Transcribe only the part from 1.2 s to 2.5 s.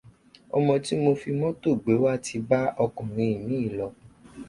fi mọ́tò gbé wá ti